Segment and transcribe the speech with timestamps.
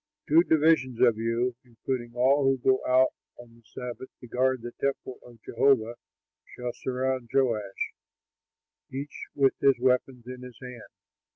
[0.27, 4.71] Two divisions of you, including all who go out on the Sabbath to guard the
[4.81, 5.93] temple of Jehovah,
[6.43, 7.93] shall surround Joash,
[8.91, 10.89] each with his weapons in his hand.